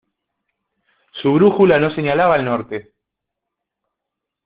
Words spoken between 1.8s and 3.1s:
señalaba el norte.